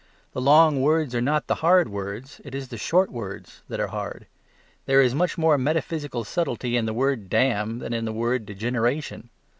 [0.33, 3.89] The long words are not the hard words, it is the short words that are
[3.89, 4.25] hard.
[4.87, 9.29] There is much more metaphysical subtlety in the word "damn" than in the word "degeneration."